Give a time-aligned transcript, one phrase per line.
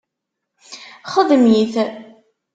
[1.13, 1.75] Xdem-it